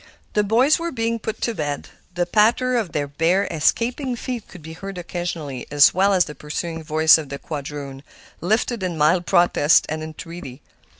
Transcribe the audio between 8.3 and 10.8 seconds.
lifted in mild protest and entreaty.